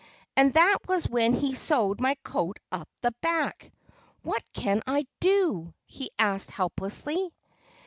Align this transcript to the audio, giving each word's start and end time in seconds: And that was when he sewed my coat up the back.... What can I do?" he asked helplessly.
And 0.35 0.51
that 0.53 0.79
was 0.87 1.07
when 1.07 1.31
he 1.33 1.53
sewed 1.53 2.01
my 2.01 2.15
coat 2.23 2.57
up 2.71 2.89
the 3.01 3.11
back.... 3.21 3.71
What 4.23 4.41
can 4.51 4.81
I 4.87 5.05
do?" 5.19 5.75
he 5.85 6.09
asked 6.17 6.49
helplessly. 6.49 7.31